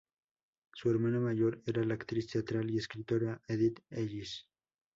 Su 0.73 0.89
hermana 0.89 1.19
mayor 1.19 1.61
era 1.67 1.83
la 1.83 1.93
actriz 1.93 2.25
teatral 2.25 2.71
y 2.71 2.79
escritora 2.79 3.39
Edith 3.47 3.81
Ellis. 3.91 4.47